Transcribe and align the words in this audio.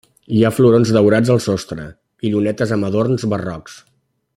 Hi 0.35 0.39
ha 0.43 0.49
florons 0.59 0.93
daurats 0.95 1.31
al 1.35 1.43
sostre 1.47 1.85
i 2.25 2.33
llunetes 2.33 2.77
amb 2.79 2.91
adorns 2.93 3.31
barrocs. 3.35 3.81